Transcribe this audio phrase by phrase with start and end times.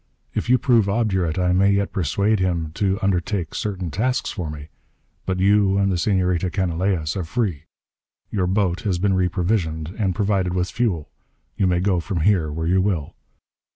[0.33, 4.69] If you prove obdurate, I may yet persuade him to undertake certain tasks for me.
[5.27, 7.65] But you and the Senorita Canalejas are free.
[8.31, 11.11] Your boat has been reprovisioned and provided with fuel.
[11.55, 13.13] You may go from here where you will."